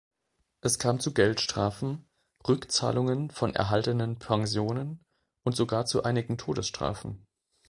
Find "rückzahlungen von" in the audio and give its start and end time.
2.47-3.53